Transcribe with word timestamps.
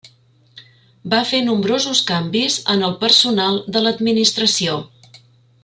Va 1.13 1.19
fer 1.31 1.41
nombrosos 1.49 2.01
canvis 2.07 2.55
en 2.75 2.87
el 2.89 2.97
personal 3.05 3.61
de 3.77 3.85
l'administració. 3.87 4.81